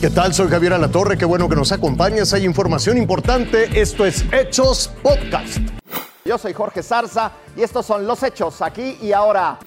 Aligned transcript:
¿Qué 0.00 0.08
tal? 0.08 0.32
Soy 0.32 0.48
Javier 0.48 0.72
Alatorre, 0.72 1.18
qué 1.18 1.26
bueno 1.26 1.46
que 1.46 1.54
nos 1.56 1.72
acompañas. 1.72 2.32
Hay 2.32 2.46
información 2.46 2.96
importante. 2.96 3.78
Esto 3.78 4.06
es 4.06 4.24
Hechos 4.32 4.90
Podcast. 5.02 5.58
Yo 6.24 6.38
soy 6.38 6.54
Jorge 6.54 6.82
Zarza 6.82 7.32
y 7.54 7.60
estos 7.60 7.84
son 7.84 8.06
los 8.06 8.22
hechos 8.22 8.62
aquí 8.62 8.96
y 9.02 9.12
ahora. 9.12 9.58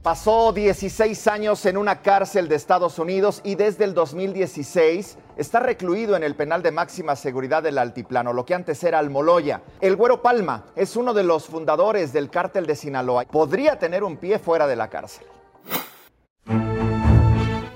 Pasó 0.00 0.52
16 0.52 1.26
años 1.26 1.66
en 1.66 1.76
una 1.76 2.02
cárcel 2.02 2.46
de 2.46 2.54
Estados 2.54 3.00
Unidos 3.00 3.40
y 3.42 3.56
desde 3.56 3.82
el 3.82 3.92
2016 3.92 5.18
está 5.36 5.58
recluido 5.58 6.14
en 6.14 6.22
el 6.22 6.36
penal 6.36 6.62
de 6.62 6.70
máxima 6.70 7.16
seguridad 7.16 7.60
del 7.60 7.76
Altiplano, 7.76 8.32
lo 8.32 8.46
que 8.46 8.54
antes 8.54 8.84
era 8.84 9.00
Almoloya. 9.00 9.60
El 9.80 9.96
Güero 9.96 10.22
Palma 10.22 10.66
es 10.76 10.94
uno 10.94 11.14
de 11.14 11.24
los 11.24 11.46
fundadores 11.46 12.12
del 12.12 12.30
cártel 12.30 12.64
de 12.64 12.76
Sinaloa. 12.76 13.24
Podría 13.24 13.76
tener 13.76 14.04
un 14.04 14.18
pie 14.18 14.38
fuera 14.38 14.68
de 14.68 14.76
la 14.76 14.86
cárcel. 14.86 15.26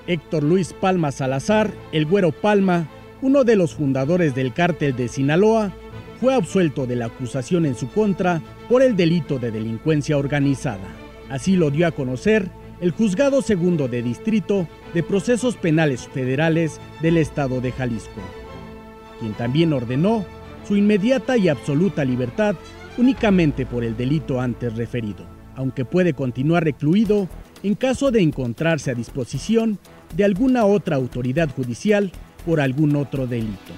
Héctor 0.06 0.42
Luis 0.42 0.72
Palma 0.72 1.12
Salazar, 1.12 1.72
el 1.92 2.06
Güero 2.06 2.32
Palma, 2.32 2.88
uno 3.22 3.44
de 3.44 3.56
los 3.56 3.74
fundadores 3.74 4.34
del 4.34 4.52
cártel 4.52 4.94
de 4.96 5.08
Sinaloa, 5.08 5.72
fue 6.20 6.34
absuelto 6.34 6.86
de 6.86 6.96
la 6.96 7.06
acusación 7.06 7.66
en 7.66 7.74
su 7.74 7.88
contra 7.88 8.40
por 8.68 8.82
el 8.82 8.96
delito 8.96 9.38
de 9.38 9.50
delincuencia 9.50 10.16
organizada. 10.16 10.88
Así 11.30 11.56
lo 11.56 11.70
dio 11.70 11.86
a 11.86 11.92
conocer 11.92 12.50
el 12.80 12.90
Juzgado 12.90 13.42
Segundo 13.42 13.88
de 13.88 14.02
Distrito 14.02 14.68
de 14.92 15.02
Procesos 15.02 15.56
Penales 15.56 16.08
Federales 16.08 16.80
del 17.00 17.16
Estado 17.16 17.60
de 17.60 17.72
Jalisco, 17.72 18.20
quien 19.20 19.32
también 19.32 19.72
ordenó 19.72 20.24
su 20.66 20.76
inmediata 20.76 21.36
y 21.36 21.48
absoluta 21.48 22.04
libertad 22.04 22.56
únicamente 22.96 23.66
por 23.66 23.84
el 23.84 23.96
delito 23.96 24.40
antes 24.40 24.76
referido, 24.76 25.26
aunque 25.56 25.84
puede 25.84 26.14
continuar 26.14 26.64
recluido 26.64 27.28
en 27.64 27.74
caso 27.74 28.10
de 28.10 28.20
encontrarse 28.20 28.90
a 28.90 28.94
disposición 28.94 29.78
de 30.14 30.24
alguna 30.24 30.66
otra 30.66 30.96
autoridad 30.96 31.48
judicial 31.48 32.12
por 32.44 32.60
algún 32.60 32.94
otro 32.94 33.26
delito. 33.26 33.72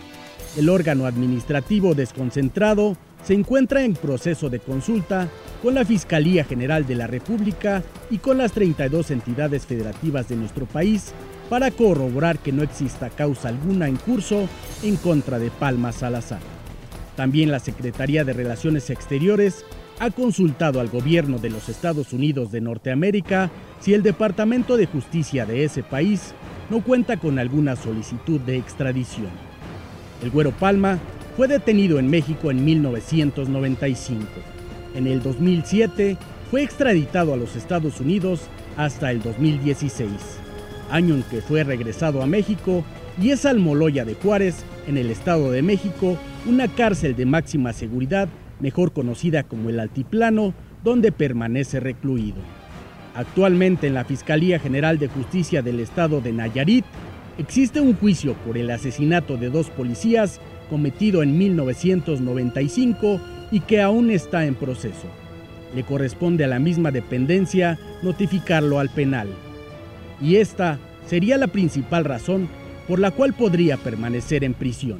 El 0.56 0.68
órgano 0.68 1.06
administrativo 1.06 1.94
desconcentrado 1.94 2.96
se 3.22 3.34
encuentra 3.34 3.82
en 3.82 3.94
proceso 3.94 4.50
de 4.50 4.58
consulta 4.58 5.28
con 5.62 5.74
la 5.74 5.84
Fiscalía 5.84 6.44
General 6.44 6.84
de 6.84 6.96
la 6.96 7.06
República 7.06 7.84
y 8.10 8.18
con 8.18 8.38
las 8.38 8.52
32 8.52 9.12
entidades 9.12 9.66
federativas 9.66 10.28
de 10.28 10.36
nuestro 10.36 10.66
país 10.66 11.12
para 11.48 11.70
corroborar 11.70 12.40
que 12.40 12.52
no 12.52 12.64
exista 12.64 13.08
causa 13.08 13.48
alguna 13.48 13.86
en 13.86 13.96
curso 13.96 14.48
en 14.82 14.96
contra 14.96 15.38
de 15.38 15.50
Palma 15.50 15.92
Salazar. 15.92 16.40
También 17.14 17.52
la 17.52 17.60
Secretaría 17.60 18.24
de 18.24 18.32
Relaciones 18.32 18.90
Exteriores 18.90 19.64
ha 19.98 20.10
consultado 20.10 20.80
al 20.80 20.88
gobierno 20.88 21.38
de 21.38 21.50
los 21.50 21.68
Estados 21.68 22.12
Unidos 22.12 22.52
de 22.52 22.60
Norteamérica 22.60 23.50
si 23.80 23.94
el 23.94 24.02
Departamento 24.02 24.76
de 24.76 24.86
Justicia 24.86 25.46
de 25.46 25.64
ese 25.64 25.82
país 25.82 26.34
no 26.70 26.82
cuenta 26.82 27.16
con 27.16 27.38
alguna 27.38 27.76
solicitud 27.76 28.40
de 28.40 28.56
extradición. 28.56 29.30
El 30.22 30.30
Güero 30.30 30.52
Palma 30.52 30.98
fue 31.36 31.48
detenido 31.48 31.98
en 31.98 32.08
México 32.08 32.50
en 32.50 32.64
1995. 32.64 34.24
En 34.94 35.06
el 35.06 35.22
2007 35.22 36.16
fue 36.50 36.62
extraditado 36.62 37.34
a 37.34 37.36
los 37.36 37.56
Estados 37.56 38.00
Unidos 38.00 38.42
hasta 38.76 39.10
el 39.10 39.22
2016, 39.22 40.10
año 40.90 41.14
en 41.14 41.22
que 41.24 41.40
fue 41.40 41.64
regresado 41.64 42.22
a 42.22 42.26
México 42.26 42.84
y 43.20 43.30
es 43.30 43.46
Almoloya 43.46 44.04
de 44.04 44.14
Juárez, 44.14 44.64
en 44.86 44.98
el 44.98 45.10
Estado 45.10 45.50
de 45.50 45.62
México, 45.62 46.16
una 46.46 46.68
cárcel 46.68 47.16
de 47.16 47.26
máxima 47.26 47.72
seguridad, 47.72 48.28
mejor 48.60 48.92
conocida 48.92 49.42
como 49.42 49.70
el 49.70 49.80
Altiplano, 49.80 50.54
donde 50.82 51.12
permanece 51.12 51.80
recluido. 51.80 52.38
Actualmente 53.14 53.86
en 53.86 53.94
la 53.94 54.04
Fiscalía 54.04 54.58
General 54.58 54.98
de 54.98 55.08
Justicia 55.08 55.62
del 55.62 55.80
Estado 55.80 56.20
de 56.20 56.32
Nayarit 56.32 56.84
existe 57.38 57.80
un 57.80 57.94
juicio 57.94 58.34
por 58.46 58.58
el 58.58 58.70
asesinato 58.70 59.36
de 59.36 59.50
dos 59.50 59.70
policías 59.70 60.40
cometido 60.68 61.22
en 61.22 61.38
1995 61.38 63.20
y 63.50 63.60
que 63.60 63.80
aún 63.80 64.10
está 64.10 64.44
en 64.44 64.54
proceso. 64.54 65.06
Le 65.74 65.82
corresponde 65.84 66.44
a 66.44 66.48
la 66.48 66.58
misma 66.58 66.90
dependencia 66.90 67.78
notificarlo 68.02 68.78
al 68.78 68.90
penal. 68.90 69.28
Y 70.20 70.36
esta 70.36 70.78
sería 71.06 71.36
la 71.38 71.46
principal 71.46 72.04
razón 72.04 72.48
por 72.88 72.98
la 72.98 73.10
cual 73.10 73.32
podría 73.32 73.76
permanecer 73.76 74.44
en 74.44 74.54
prisión. 74.54 74.98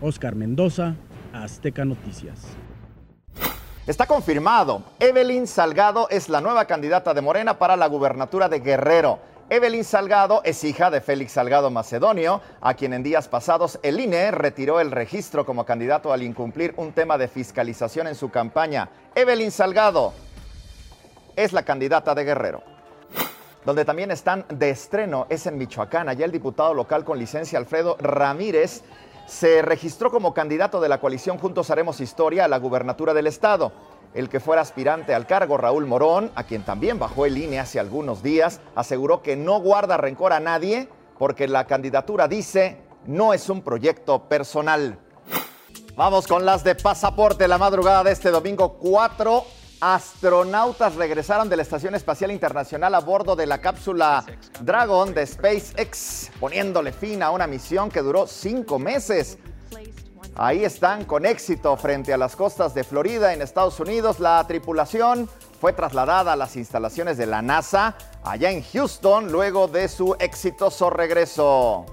Oscar 0.00 0.34
Mendoza, 0.34 0.96
Azteca 1.32 1.84
Noticias. 1.84 2.56
Está 3.84 4.06
confirmado, 4.06 4.84
Evelyn 5.00 5.48
Salgado 5.48 6.08
es 6.08 6.28
la 6.28 6.40
nueva 6.40 6.66
candidata 6.66 7.14
de 7.14 7.20
Morena 7.20 7.58
para 7.58 7.76
la 7.76 7.88
gubernatura 7.88 8.48
de 8.48 8.60
Guerrero. 8.60 9.18
Evelyn 9.50 9.82
Salgado 9.82 10.40
es 10.44 10.62
hija 10.62 10.88
de 10.88 11.00
Félix 11.00 11.32
Salgado 11.32 11.68
Macedonio, 11.68 12.40
a 12.60 12.74
quien 12.74 12.92
en 12.92 13.02
días 13.02 13.26
pasados 13.26 13.80
el 13.82 13.98
INE 13.98 14.30
retiró 14.30 14.78
el 14.78 14.92
registro 14.92 15.44
como 15.44 15.64
candidato 15.64 16.12
al 16.12 16.22
incumplir 16.22 16.74
un 16.76 16.92
tema 16.92 17.18
de 17.18 17.26
fiscalización 17.26 18.06
en 18.06 18.14
su 18.14 18.30
campaña. 18.30 18.88
Evelyn 19.16 19.50
Salgado 19.50 20.12
es 21.34 21.52
la 21.52 21.64
candidata 21.64 22.14
de 22.14 22.22
Guerrero. 22.22 22.62
Donde 23.64 23.84
también 23.84 24.10
están 24.10 24.44
de 24.48 24.70
estreno 24.70 25.26
es 25.28 25.46
en 25.46 25.56
Michoacán. 25.56 26.08
Allá 26.08 26.24
el 26.24 26.32
diputado 26.32 26.74
local 26.74 27.04
con 27.04 27.18
licencia 27.18 27.58
Alfredo 27.58 27.96
Ramírez 28.00 28.82
se 29.26 29.62
registró 29.62 30.10
como 30.10 30.34
candidato 30.34 30.80
de 30.80 30.88
la 30.88 30.98
coalición 30.98 31.38
Juntos 31.38 31.70
Haremos 31.70 32.00
Historia 32.00 32.44
a 32.44 32.48
la 32.48 32.58
gubernatura 32.58 33.14
del 33.14 33.28
estado. 33.28 33.72
El 34.14 34.28
que 34.28 34.40
fuera 34.40 34.62
aspirante 34.62 35.14
al 35.14 35.26
cargo, 35.26 35.56
Raúl 35.56 35.86
Morón, 35.86 36.32
a 36.34 36.44
quien 36.44 36.64
también 36.64 36.98
bajó 36.98 37.24
el 37.24 37.38
INE 37.38 37.60
hace 37.60 37.78
algunos 37.78 38.22
días, 38.22 38.60
aseguró 38.74 39.22
que 39.22 39.36
no 39.36 39.60
guarda 39.60 39.96
rencor 39.96 40.32
a 40.32 40.40
nadie 40.40 40.88
porque 41.18 41.46
la 41.46 41.66
candidatura 41.66 42.26
dice 42.26 42.78
no 43.06 43.32
es 43.32 43.48
un 43.48 43.62
proyecto 43.62 44.28
personal. 44.28 44.98
Vamos 45.96 46.26
con 46.26 46.44
las 46.44 46.64
de 46.64 46.74
pasaporte 46.74 47.46
la 47.46 47.58
madrugada 47.58 48.02
de 48.02 48.12
este 48.12 48.30
domingo 48.30 48.74
4 48.74 49.44
astronautas 49.82 50.94
regresaron 50.94 51.48
de 51.48 51.56
la 51.56 51.62
Estación 51.62 51.96
Espacial 51.96 52.30
Internacional 52.30 52.94
a 52.94 53.00
bordo 53.00 53.34
de 53.34 53.46
la 53.46 53.60
cápsula 53.60 54.24
Dragon 54.60 55.12
de 55.12 55.26
SpaceX, 55.26 56.30
poniéndole 56.38 56.92
fin 56.92 57.20
a 57.20 57.32
una 57.32 57.48
misión 57.48 57.90
que 57.90 58.00
duró 58.00 58.28
cinco 58.28 58.78
meses. 58.78 59.38
Ahí 60.36 60.64
están 60.64 61.04
con 61.04 61.26
éxito 61.26 61.76
frente 61.76 62.12
a 62.12 62.16
las 62.16 62.36
costas 62.36 62.74
de 62.74 62.84
Florida 62.84 63.34
en 63.34 63.42
Estados 63.42 63.80
Unidos. 63.80 64.20
La 64.20 64.46
tripulación 64.46 65.28
fue 65.60 65.72
trasladada 65.72 66.34
a 66.34 66.36
las 66.36 66.54
instalaciones 66.54 67.18
de 67.18 67.26
la 67.26 67.42
NASA 67.42 67.96
allá 68.22 68.52
en 68.52 68.62
Houston 68.62 69.32
luego 69.32 69.66
de 69.66 69.88
su 69.88 70.14
exitoso 70.20 70.90
regreso. 70.90 71.86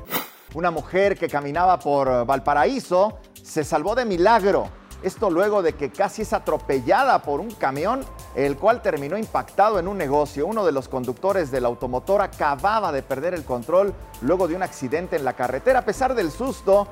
Una 0.53 0.69
mujer 0.69 1.17
que 1.17 1.27
caminaba 1.27 1.79
por 1.79 2.23
Valparaíso 2.27 3.17
se 3.41 3.63
salvó 3.63 3.95
de 3.95 4.05
milagro 4.05 4.78
esto 5.01 5.29
luego 5.29 5.61
de 5.61 5.73
que 5.73 5.89
casi 5.89 6.23
es 6.23 6.33
atropellada 6.33 7.21
por 7.21 7.39
un 7.39 7.51
camión, 7.51 8.05
el 8.35 8.57
cual 8.57 8.81
terminó 8.81 9.17
impactado 9.17 9.79
en 9.79 9.87
un 9.87 9.97
negocio. 9.97 10.45
Uno 10.45 10.65
de 10.65 10.71
los 10.71 10.89
conductores 10.89 11.51
del 11.51 11.65
automotor 11.65 12.21
acababa 12.21 12.91
de 12.91 13.03
perder 13.03 13.33
el 13.33 13.43
control 13.43 13.93
luego 14.21 14.47
de 14.47 14.55
un 14.55 14.63
accidente 14.63 15.15
en 15.15 15.25
la 15.25 15.33
carretera. 15.33 15.79
A 15.79 15.85
pesar 15.85 16.15
del 16.15 16.31
susto, 16.31 16.87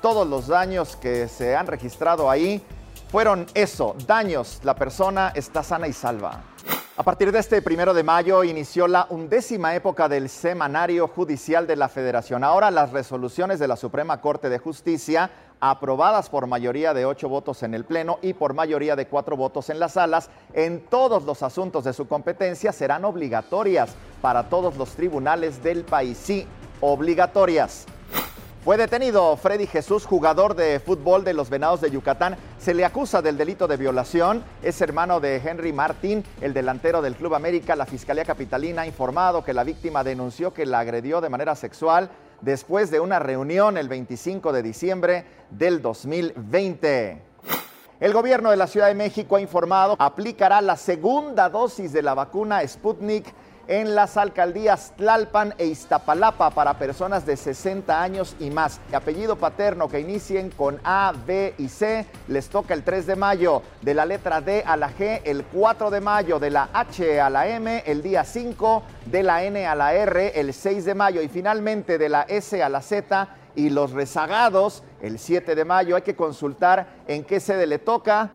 todos 0.00 0.26
los 0.26 0.46
daños 0.46 0.96
que 0.96 1.28
se 1.28 1.54
han 1.54 1.66
registrado 1.66 2.30
ahí 2.30 2.64
fueron 3.10 3.46
eso, 3.54 3.94
daños. 4.06 4.60
La 4.62 4.74
persona 4.74 5.32
está 5.34 5.62
sana 5.62 5.88
y 5.88 5.92
salva. 5.92 6.49
A 7.00 7.02
partir 7.02 7.32
de 7.32 7.38
este 7.38 7.62
primero 7.62 7.94
de 7.94 8.02
mayo 8.02 8.44
inició 8.44 8.86
la 8.86 9.06
undécima 9.08 9.74
época 9.74 10.06
del 10.06 10.28
semanario 10.28 11.08
judicial 11.08 11.66
de 11.66 11.74
la 11.74 11.88
Federación. 11.88 12.44
Ahora 12.44 12.70
las 12.70 12.92
resoluciones 12.92 13.58
de 13.58 13.66
la 13.66 13.78
Suprema 13.78 14.20
Corte 14.20 14.50
de 14.50 14.58
Justicia, 14.58 15.30
aprobadas 15.60 16.28
por 16.28 16.46
mayoría 16.46 16.92
de 16.92 17.06
ocho 17.06 17.30
votos 17.30 17.62
en 17.62 17.72
el 17.72 17.86
Pleno 17.86 18.18
y 18.20 18.34
por 18.34 18.52
mayoría 18.52 18.96
de 18.96 19.06
cuatro 19.06 19.34
votos 19.34 19.70
en 19.70 19.80
las 19.80 19.94
salas, 19.94 20.28
en 20.52 20.84
todos 20.90 21.24
los 21.24 21.42
asuntos 21.42 21.84
de 21.84 21.94
su 21.94 22.06
competencia 22.06 22.70
serán 22.70 23.06
obligatorias 23.06 23.94
para 24.20 24.50
todos 24.50 24.76
los 24.76 24.90
tribunales 24.90 25.62
del 25.62 25.84
país. 25.84 26.18
Sí, 26.18 26.46
obligatorias. 26.82 27.86
Fue 28.62 28.76
detenido 28.76 29.38
Freddy 29.38 29.66
Jesús, 29.66 30.04
jugador 30.04 30.54
de 30.54 30.80
fútbol 30.80 31.24
de 31.24 31.32
los 31.32 31.48
Venados 31.48 31.80
de 31.80 31.90
Yucatán. 31.90 32.36
Se 32.58 32.74
le 32.74 32.84
acusa 32.84 33.22
del 33.22 33.38
delito 33.38 33.66
de 33.66 33.78
violación. 33.78 34.44
Es 34.62 34.82
hermano 34.82 35.18
de 35.18 35.36
Henry 35.36 35.72
Martín, 35.72 36.22
el 36.42 36.52
delantero 36.52 37.00
del 37.00 37.16
Club 37.16 37.34
América. 37.34 37.74
La 37.74 37.86
Fiscalía 37.86 38.26
Capitalina 38.26 38.82
ha 38.82 38.86
informado 38.86 39.42
que 39.42 39.54
la 39.54 39.64
víctima 39.64 40.04
denunció 40.04 40.52
que 40.52 40.66
la 40.66 40.80
agredió 40.80 41.22
de 41.22 41.30
manera 41.30 41.56
sexual 41.56 42.10
después 42.42 42.90
de 42.90 43.00
una 43.00 43.18
reunión 43.18 43.78
el 43.78 43.88
25 43.88 44.52
de 44.52 44.62
diciembre 44.62 45.24
del 45.48 45.80
2020. 45.80 47.22
El 47.98 48.12
gobierno 48.12 48.50
de 48.50 48.58
la 48.58 48.66
Ciudad 48.66 48.88
de 48.88 48.94
México 48.94 49.36
ha 49.36 49.40
informado 49.40 49.96
aplicará 49.98 50.60
la 50.60 50.76
segunda 50.76 51.48
dosis 51.48 51.94
de 51.94 52.02
la 52.02 52.12
vacuna 52.12 52.66
Sputnik 52.68 53.32
en 53.68 53.94
las 53.94 54.16
alcaldías 54.16 54.92
Tlalpan 54.96 55.54
e 55.58 55.66
Iztapalapa 55.66 56.50
para 56.50 56.78
personas 56.78 57.24
de 57.26 57.36
60 57.36 58.02
años 58.02 58.36
y 58.40 58.50
más. 58.50 58.80
Apellido 58.92 59.36
paterno 59.36 59.88
que 59.88 60.00
inicien 60.00 60.50
con 60.50 60.80
A, 60.84 61.12
B 61.26 61.54
y 61.58 61.68
C 61.68 62.06
les 62.28 62.48
toca 62.48 62.74
el 62.74 62.82
3 62.82 63.06
de 63.06 63.16
mayo. 63.16 63.62
De 63.82 63.94
la 63.94 64.04
letra 64.04 64.40
D 64.40 64.62
a 64.66 64.76
la 64.76 64.90
G 64.90 65.20
el 65.24 65.44
4 65.44 65.90
de 65.90 66.00
mayo. 66.00 66.38
De 66.38 66.50
la 66.50 66.68
H 66.72 67.20
a 67.20 67.30
la 67.30 67.48
M 67.48 67.82
el 67.86 68.02
día 68.02 68.24
5. 68.24 68.82
De 69.06 69.22
la 69.22 69.44
N 69.44 69.66
a 69.66 69.74
la 69.74 69.94
R 69.94 70.38
el 70.38 70.52
6 70.52 70.84
de 70.84 70.94
mayo. 70.94 71.22
Y 71.22 71.28
finalmente 71.28 71.98
de 71.98 72.08
la 72.08 72.22
S 72.22 72.62
a 72.62 72.68
la 72.68 72.82
Z 72.82 73.28
y 73.54 73.70
los 73.70 73.92
rezagados 73.92 74.82
el 75.02 75.18
7 75.18 75.54
de 75.54 75.64
mayo. 75.64 75.96
Hay 75.96 76.02
que 76.02 76.16
consultar 76.16 76.86
en 77.06 77.24
qué 77.24 77.40
sede 77.40 77.66
le 77.66 77.78
toca. 77.78 78.34